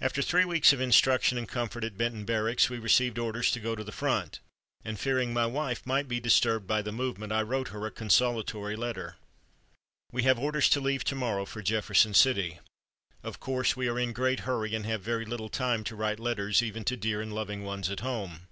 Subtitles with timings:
[0.00, 3.74] After three weeks of instruction and comfort at Benton Barracks we received orders to go
[3.76, 4.40] to the front,
[4.86, 8.74] and fearing my wife might be disturbed by the movement, I wrote her a consolatory
[8.74, 9.16] letter:
[10.12, 12.60] "We have orders to leave to morrow for Jefferson City.
[13.22, 16.62] Of course we are in great hurry and have very little time to write letters,
[16.62, 18.48] even to dear and loving ones at home.